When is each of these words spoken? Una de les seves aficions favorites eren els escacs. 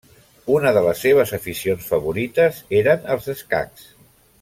Una 0.53 0.71
de 0.77 0.81
les 0.87 1.03
seves 1.07 1.35
aficions 1.39 1.91
favorites 1.93 2.65
eren 2.83 3.07
els 3.17 3.33
escacs. 3.39 3.89